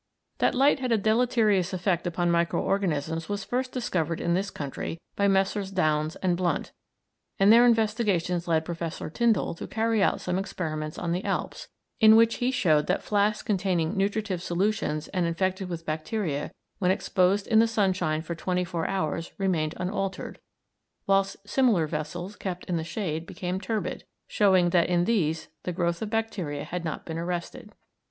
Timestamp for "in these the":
24.89-25.71